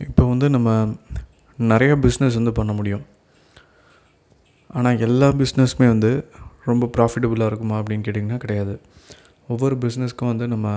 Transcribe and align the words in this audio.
இப்போ 0.00 0.22
வந்து 0.32 0.46
நம்ம 0.50 0.70
நிறையா 1.58 1.94
பிஸ்னஸ் 2.04 2.38
வந்து 2.38 2.52
பண்ண 2.58 2.72
முடியும். 2.78 3.04
ஆனால் 4.70 5.02
எல்லா 5.06 5.28
பிஸ்னஸுமே 5.40 5.86
வந்து 5.94 6.10
ரொம்ப 6.70 6.84
ப்ராஃபிட்டபுளாக 6.96 7.50
இருக்குமா 7.50 7.76
அப்படின்னு 7.80 8.04
கேட்டிங்கன்னா 8.06 8.38
கிடையாது. 8.44 8.74
ஒவ்வொரு 9.52 9.76
பிஸ்னஸ்க்கும் 9.84 10.32
வந்து 10.32 10.46
நம்ம 10.54 10.68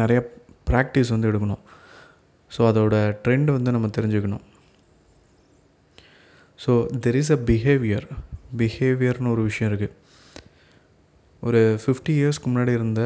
நிறையா 0.00 0.22
ப்ராக்டிஸ் 0.70 1.12
வந்து 1.14 1.30
எடுக்கணும். 1.30 1.62
ஸோ 2.50 2.60
அதோட 2.70 2.96
ட்ரெண்ட் 3.24 3.50
வந்து 3.56 3.70
நம்ம 3.76 3.90
தெரிஞ்சுக்கணும். 3.96 4.44
So 6.58 6.72
there 7.04 7.18
is 7.20 7.32
a 7.36 7.40
behaviour 7.50 8.06
பிஹேவியர்னு 8.60 9.32
ஒரு 9.34 9.42
விஷயம் 9.48 9.70
இருக்குது 9.72 9.96
ஒரு 11.42 11.60
ஃபிஃப்டி 11.82 12.12
இயர்ஸ்க்கு 12.20 12.50
முன்னாடி 12.52 12.72
இருந்த 12.78 13.02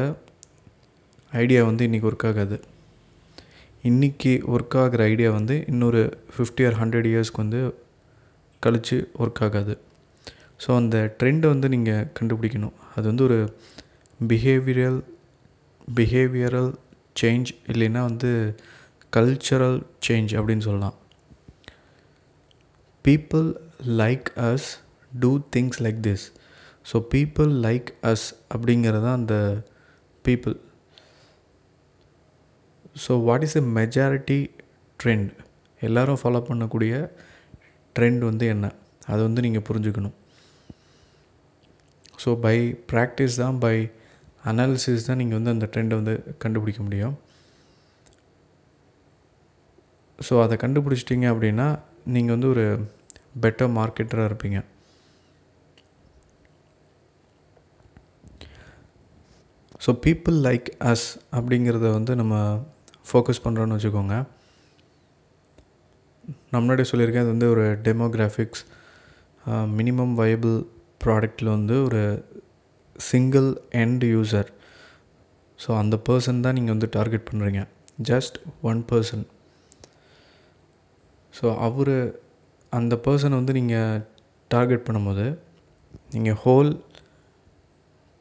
ஐடியா 1.31 1.63
வந்து 1.69 1.85
இன்றைக்கி 1.87 2.07
ஒர்க் 2.09 2.27
ஆகாது. 2.29 2.57
இன்றைக்கி 3.89 4.31
ஒர்க் 4.53 4.75
ஆகிற 4.81 5.01
ஐடியா 5.13 5.29
வந்து 5.31 5.55
இன்னொரு 5.71 6.01
ஃபிஃப்டி 6.33 6.63
ஆர் 6.67 6.75
ஹண்ட்ரட் 6.81 7.07
இயர்ஸ்க்கு 7.09 7.41
வந்து 7.43 7.61
கழித்து 8.63 8.97
ஒர்க் 9.23 9.41
ஆகாது. 9.45 9.73
ஸோ 10.63 10.69
அந்த 10.81 10.97
ட்ரெண்டை 11.19 11.47
வந்து 11.53 11.67
நீங்கள் 11.73 12.07
கண்டுபிடிக்கணும். 12.17 12.75
அது 12.95 13.05
வந்து 13.11 13.23
ஒரு 13.23 13.39
பிஹேவியரல் 14.19 14.99
பிஹேவியரல் 15.97 16.71
சேஞ்ச் 17.15 17.51
இல்லைன்னா 17.73 18.03
வந்து 18.09 18.31
கல்ச்சரல் 19.13 19.77
சேஞ்ச் 20.07 20.33
அப்படின்னு 20.39 20.67
சொல்லலாம். 20.69 20.95
People 23.05 23.49
like 24.01 24.31
us 24.49 24.69
do 25.11 25.31
things 25.55 25.81
like 25.87 26.01
this 26.09 26.25
so 26.91 27.05
people 27.15 27.51
like 27.67 27.91
us 28.11 28.27
அப்படிங்கிறது 28.55 29.05
தான் 29.07 29.19
அந்த 29.21 29.37
people 30.25 30.55
so 32.95 33.11
what 33.27 33.45
is 33.47 33.57
a 33.61 33.63
majority 33.79 34.39
trend 35.03 35.29
எல்லோரும் 35.87 36.19
ஃபாலோ 36.21 36.41
பண்ணக்கூடிய 36.49 36.93
ட்ரெண்ட் 37.97 38.21
வந்து 38.29 38.45
என்ன? 38.53 38.65
அது 39.11 39.21
வந்து 39.27 39.43
நீங்கள் 39.45 39.65
புரிஞ்சுக்கணும். 39.69 40.15
ஸோ 42.23 42.31
பை 42.45 42.57
ப்ராக்டிஸ் 42.91 43.37
தான் 43.43 43.57
பை 43.63 43.75
அனாலிசிஸ் 44.51 45.07
தான் 45.07 45.19
நீங்கள் 45.21 45.39
வந்து 45.39 45.53
அந்த 45.55 45.65
ட்ரெண்டை 45.73 45.95
வந்து 46.01 46.13
கண்டுபிடிக்க 46.43 46.81
முடியும். 46.87 47.15
ஸோ 50.27 50.33
அதை 50.43 50.57
கண்டுபிடிச்சிட்டிங்க 50.63 51.27
அப்படின்னா 51.33 51.67
நீங்கள் 52.15 52.35
வந்து 52.35 52.49
ஒரு 52.53 52.65
பெட்டர் 53.43 53.71
மார்க்கெட்டராக 53.79 54.29
இருப்பீங்க. 54.29 54.59
ஸோ 59.85 59.91
பீப்புள் 60.05 60.37
லைக் 60.47 60.67
அஸ் 60.91 61.07
அப்படிங்கிறத 61.37 61.87
வந்து 61.97 62.15
நம்ம 62.21 62.35
ஃபோக்கஸ் 63.13 63.43
பண்ணுறோன்னு 63.43 63.75
வச்சுக்கோங்க. 63.77 64.15
நான் 66.49 66.61
முன்னாடி 66.63 66.83
சொல்லியிருக்கேன் 66.91 67.25
அது 67.25 67.33
வந்து 67.35 67.49
ஒரு 67.49 67.65
டெமோகிராஃபிக்ஸ் 67.87 68.63
மினிமம் 69.77 70.13
வயபிள் 70.13 70.57
ப்ராடக்டில் 71.05 71.49
வந்து 71.49 71.83
ஒரு 71.83 72.01
சிங்கிள் 72.95 73.47
எண்ட் 73.73 74.03
யூசர் 74.05 74.49
ஸோ 75.59 75.69
அந்த 75.77 75.95
பர்சன் 76.09 76.39
தான் 76.39 76.53
நீங்கள் 76.53 76.75
வந்து 76.75 76.89
டார்கெட் 76.91 77.27
பண்ணுறீங்க 77.29 77.61
ஜஸ்ட் 78.01 78.37
ஒன் 78.61 78.85
பர்சன் 78.91 79.25
ஸோ 81.33 81.57
அவர் 81.57 81.93
அந்த 82.73 82.95
பர்சனை 83.05 83.35
வந்து 83.35 83.53
நீங்கள் 83.53 84.01
டார்கெட் 84.51 84.85
பண்ணும்போது 84.87 85.25
நீங்கள் 86.11 86.39
ஹோல் 86.43 86.71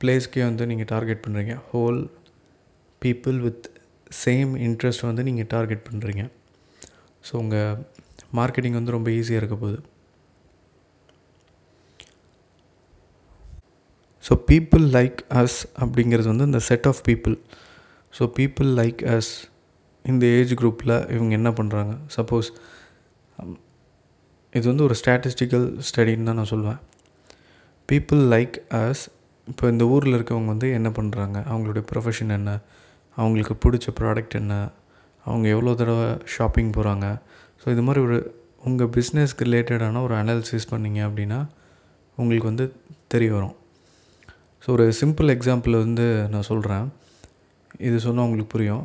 பிளேஸ்க்கே 0.01 0.43
வந்து 0.45 0.67
நீங்கள் 0.67 0.91
டார்கெட் 0.91 1.25
பண்ணுறீங்க 1.27 1.55
whole 1.71 2.01
people 3.03 3.39
with 3.39 3.67
same 4.21 4.53
interest 4.67 5.05
வந்து 5.09 5.23
நீங்கள் 5.29 5.49
டார்கெட் 5.55 5.87
பண்ணுறீங்க 5.89 6.25
ஸோ 7.25 7.33
உங்கள் 7.43 7.81
மார்க்கெட்டிங் 8.39 8.79
வந்து 8.79 8.95
ரொம்ப 8.97 9.09
ஈஸியாக 9.19 9.41
இருக்க 9.43 9.57
போகுது. 9.57 9.79
ஸோ 14.25 14.33
பீப்புள் 14.51 14.85
லைக் 14.97 15.21
அஸ் 15.41 15.59
அப்படிங்கிறது 15.83 16.29
வந்து 16.33 16.49
இந்த 16.51 16.61
set 16.69 16.87
of 16.91 17.01
people 17.09 17.37
so 18.13 18.25
people 18.39 18.69
like 18.81 19.01
us 19.15 19.31
இந்த 20.05 20.25
ஏஜ் 20.39 20.53
குரூப்பில் 20.61 20.95
இவங்க 21.15 21.33
என்ன 21.41 21.51
பண்ணுறாங்க 21.59 21.93
சப்போஸ் 22.17 22.49
um, 23.39 23.53
இது 24.53 24.65
வந்து 24.71 24.85
ஒரு 24.89 24.95
ஸ்டாட்டிஸ்டிக்கல் 25.01 25.67
ஸ்டடின்னு 25.89 26.29
தான் 26.29 26.39
நான் 26.41 26.53
சொல்லுவேன் 26.53 26.81
பீப்புள் 27.89 28.23
லைக் 28.35 28.57
அஸ் 28.81 29.03
இப்போ 29.49 29.65
இந்த 29.69 29.85
ஊரில் 29.87 30.17
இருக்கவங்க 30.19 30.51
வந்து 30.55 30.69
என்ன 30.79 30.89
பண்ணுறாங்க 30.91 31.39
அவங்களுடைய 31.51 31.85
ப்ரொஃபஷன் 31.91 32.35
என்ன? 32.37 32.51
அவங்களுக்கு 33.17 33.55
பிடிச்ச 33.65 33.89
ப்ராடக்ட் 34.01 34.37
என்ன? 34.41 34.55
அவங்க 35.27 35.47
எவ்வளோ 35.55 35.75
தடவை 35.81 36.07
ஷாப்பிங் 36.35 36.71
போகிறாங்க 36.77 37.07
ஸோ 37.63 37.67
இது 37.75 37.83
மாதிரி 37.87 38.01
ஒரு 38.07 38.17
உங்கள் 38.69 38.91
பிஸ்னஸ்க்கு 38.97 39.47
ரிலேட்டடான 39.49 40.03
ஒரு 40.07 40.15
அனாலிசிஸ் 40.21 40.71
பண்ணிங்க 40.73 41.01
அப்படின்னா 41.09 41.39
உங்களுக்கு 42.19 42.49
வந்து 42.51 42.67
தெரிய 43.13 43.31
வரும். 43.37 43.57
ஸோ 44.63 44.69
ஒரு 44.77 44.85
சிம்பிள் 45.01 45.33
எக்ஸாம்பிள் 45.37 45.75
வந்து 45.85 46.07
நான் 46.33 46.49
சொல்கிறேன் 46.51 46.87
இது 47.89 47.97
சொன்னால் 48.07 48.27
உங்களுக்கு 48.27 48.55
புரியும். 48.55 48.85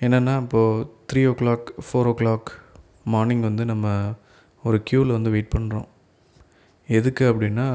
என்னென்னா 0.00 0.34
இப்போது 0.44 0.86
three 1.10 1.20
o'clock 1.40 1.68
four 1.86 2.08
o'clock 2.20 2.50
morning 3.14 3.44
வந்து 3.48 3.64
நம்ம 3.72 3.86
ஒரு 4.64 4.78
க்யூவில் 4.88 5.16
வந்து 5.16 5.30
வெயிட் 5.34 5.54
பண்ணுறோம் 5.54 5.88
எதுக்கு 6.88 7.24
அப்படின்னா 7.32 7.66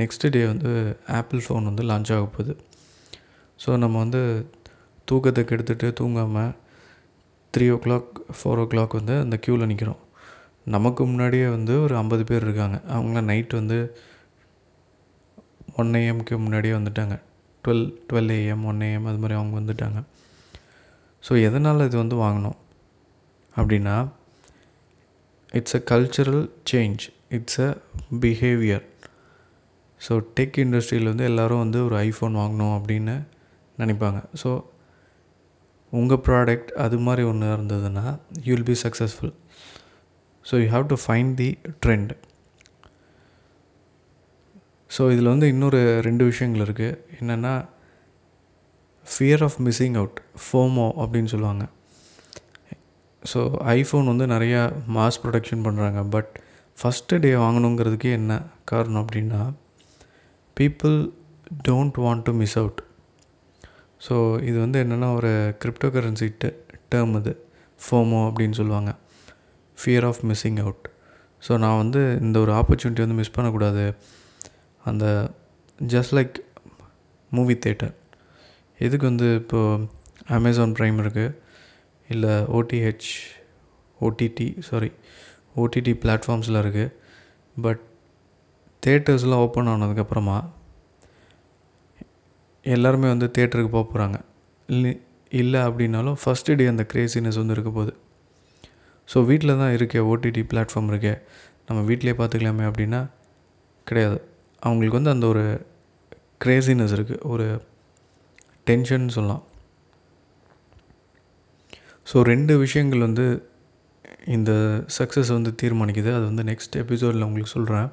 நெக்ஸ்ட் 0.00 0.26
டே 0.34 0.42
வந்து 0.52 0.70
ஆப்பிள் 1.18 1.42
ஃபோன் 1.44 1.68
வந்து 1.70 1.82
லான்ச் 1.90 2.12
ஆக 2.16 2.26
போகுது. 2.36 2.54
ஸோ 3.58 3.70
நம்ம 3.76 3.96
வந்து 3.98 4.20
தூக்கத்தை 5.08 5.42
கெடுத்துட்டு 5.44 5.88
தூங்காமல் 6.00 6.52
த்ரீ 7.54 7.66
ஓ 7.74 7.76
கிளாக் 7.84 8.08
ஃபோர் 8.36 8.60
ஓ 8.62 8.64
கிளாக் 8.72 8.98
வந்து 9.00 9.14
அந்த 9.18 9.36
க்யூவில் 9.44 9.70
நிற்கிறோம் 9.72 10.00
நமக்கு 10.66 11.02
முன்னாடியே 11.06 11.46
வந்து 11.48 11.74
ஒரு 11.84 11.94
ஐம்பது 11.96 12.24
பேர் 12.24 12.44
இருக்காங்க. 12.46 12.76
அவங்களாம் 12.94 13.28
நைட் 13.30 13.54
வந்து 13.60 13.78
ஒன் 15.80 15.94
ஏஎம்க்கு 16.00 16.34
முன்னாடியே 16.38 16.74
வந்துட்டாங்க. 16.78 17.14
Twelve 17.64 17.86
twelve 18.08 18.32
AM 18.38 18.64
one 18.64 18.82
AM 18.88 19.08
அது 19.10 19.18
மாதிரி 19.18 19.36
அவங்க 19.38 19.54
வந்துட்டாங்க. 19.60 19.98
ஸோ 21.24 21.32
எதனால் 21.48 21.86
இது 21.88 21.96
வந்து 21.96 22.16
வாங்கினோம்? 22.16 22.58
அப்படின்னா 23.56 23.96
it's 25.54 25.76
a 25.78 25.82
cultural 25.90 26.42
change 26.70 27.02
it's 27.36 27.60
a 27.60 27.70
behaviour 28.20 28.84
so 30.00 30.12
tech 30.38 30.56
இண்டஸ்ட்ரியில் 30.64 31.10
வந்து 31.12 31.28
எல்லோரும் 31.30 31.62
வந்து 31.64 31.78
ஒரு 31.84 31.96
ஐஃபோன் 32.06 32.38
வாங்கணும் 32.40 32.74
அப்படின்னு 32.78 33.16
நினைப்பாங்க. 33.82 34.20
ஸோ 34.42 34.50
உங்கள் 35.92 36.22
ப்ராடக்ட் 36.26 36.70
அது 36.84 36.98
மாதிரி 37.06 37.22
ஒன்று 37.30 37.48
இருந்ததுன்னா 37.56 38.04
you 38.46 38.50
will 38.54 38.68
be 38.72 38.76
successful 38.84 39.32
so 40.44 40.60
you 40.62 40.68
have 40.74 40.86
to 40.92 40.96
find 41.04 41.34
the 41.40 41.48
trend 41.84 42.12
so 44.90 45.02
இதில் 45.12 45.32
வந்து 45.32 45.46
இன்னொரு 45.52 45.80
ரெண்டு 46.06 46.24
விஷயங்கள் 46.30 46.64
இருக்குது 46.66 46.96
என்னென்னா 47.18 47.52
fear 49.06 49.42
of 49.46 49.58
missing 49.66 49.96
out 50.00 50.18
FOMO 50.42 50.86
அப்படின்னு 51.02 51.30
சொல்லுவாங்க. 51.34 51.64
ஸோ 53.22 53.40
ஐஃபோன் 53.78 54.10
வந்து 54.10 54.26
நிறையா 54.34 54.60
மாஸ் 54.96 55.20
ப்ரொடக்ஷன் 55.22 55.64
பண்ணுறாங்க 55.66 56.00
பட் 56.14 56.30
ஃபஸ்ட்டு 56.78 57.18
டே 57.24 57.30
வாங்கணுங்கிறதுக்கு 57.44 58.10
என்ன 58.18 58.32
காரணம் 58.70 59.02
அப்படின்னா 59.04 59.40
people 60.56 60.96
don't 61.68 61.98
want 62.04 62.24
to 62.28 62.32
miss 62.42 62.56
out 62.62 62.80
so 64.06 64.14
இது 64.48 64.56
வந்து 64.58 64.78
என்னென்னா 64.84 65.08
ஒரு 65.18 65.30
கிரிப்டோ 65.62 65.88
கரன்சி 65.96 66.28
டெ 66.42 66.48
டேர்ம் 66.92 67.14
இது 67.20 67.32
ஃபோமோ 67.80 68.20
அப்படின்னு 68.28 68.58
சொல்லுவாங்க. 68.60 68.90
Fear 69.78 70.06
of 70.08 70.20
missing 70.30 70.60
out 70.62 70.86
so 71.42 71.52
நான் 71.64 71.80
வந்து 71.82 72.00
இந்த 72.20 72.36
ஒரு 72.44 72.52
ஆப்பர்ச்சுனிட்டி 72.52 73.04
வந்து 73.04 73.18
மிஸ் 73.20 73.36
பண்ணக்கூடாது. 73.36 73.84
அந்த 74.84 75.04
ஜஸ்ட் 75.78 76.14
லைக் 76.18 76.36
மூவி 77.30 77.54
தேட்டர் 77.66 77.94
எதுக்கு 78.80 79.04
வந்து 79.10 79.28
இப்போது 79.34 79.86
அமேசான் 80.38 80.74
ப்ரைம் 80.78 80.98
இருக்குது 81.04 81.36
இல்லை 82.08 82.34
ஓடிஹெச் 82.58 83.10
ஓடிடி 83.98 84.46
சாரி 84.68 84.90
ஓடிடி 85.62 85.92
பிளாட்ஃபார்ம்ஸில் 86.02 86.60
இருக்குது 86.62 86.92
பட் 87.56 87.82
தேட்டர்ஸ்லாம் 88.82 89.42
ஓப்பன் 89.46 89.70
ஆனதுக்கப்புறமா 89.72 90.38
எல்லாருமே 92.64 93.08
வந்து 93.14 93.26
தேட்டருக்கு 93.36 93.72
போக 93.76 93.84
போகிறாங்க 93.92 94.18
இல்லை 94.68 94.92
இல்லை 95.40 95.60
அப்படின்னாலும் 95.60 96.16
ஃபஸ்ட்டு 96.22 96.56
டே 96.58 96.64
அந்த 96.72 96.84
க்ரேசினஸ் 96.92 97.38
வந்து 97.40 97.54
இருக்க 97.56 97.70
போகுது. 97.70 97.92
ஸோ 99.08 99.18
வீட்டில் 99.30 99.60
தான் 99.62 99.74
இருக்கே 99.76 100.00
ஓடிடி 100.10 100.42
பிளாட்ஃபார்ம் 100.52 100.90
இருக்கே. 100.92 101.14
நம்ம 101.68 101.80
வீட்டிலே 101.88 102.14
பார்த்துக்கலாமே 102.20 102.64
அப்படின்னா 102.70 103.00
கிடையாது. 103.86 104.18
அவங்களுக்கு 104.62 104.98
வந்து 104.98 105.14
அந்த 105.14 105.26
ஒரு 105.32 105.44
க்ரேசினஸ் 106.44 106.94
இருக்குது 106.96 107.22
ஒரு 107.32 107.46
டென்ஷன் 108.70 109.08
சொல்லலாம். 109.16 109.42
ஸோ 112.06 112.20
ரெண்டு 112.32 112.52
விஷயங்கள் 112.64 113.06
வந்து 113.08 113.26
இந்த 114.36 114.52
சக்ஸஸ் 114.98 115.30
வந்து 115.36 115.50
தீர்மானிக்குது. 115.62 116.10
அது 116.18 116.24
வந்து 116.30 116.44
நெக்ஸ்ட் 116.52 116.76
எபிசோடில் 116.84 117.26
உங்களுக்கு 117.28 117.56
சொல்கிறேன் 117.58 117.88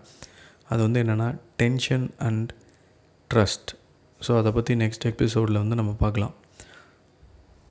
அது 0.71 0.81
வந்து 0.85 1.01
என்னென்னா 1.03 1.27
டென்ஷன் 1.63 2.07
அண்ட் 2.27 2.49
ட்ரஸ்ட் 3.29 3.71
ஸோ 4.27 4.31
அதை 4.37 4.51
பற்றி 4.51 4.75
நெக்ஸ்ட் 4.75 5.05
எபிசோடில் 5.05 5.61
வந்து 5.63 5.75
நம்ம 5.75 5.91
பார்க்கலாம். 5.99 6.35